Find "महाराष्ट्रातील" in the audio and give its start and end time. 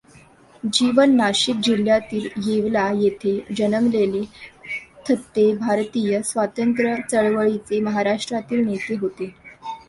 7.81-8.65